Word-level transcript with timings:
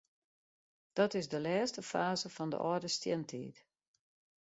Dat 0.93 1.13
is 1.19 1.27
de 1.31 1.39
lêste 1.45 1.81
faze 1.91 2.29
fan 2.35 2.49
de 2.53 2.59
âlde 2.69 2.89
stientiid. 2.97 3.57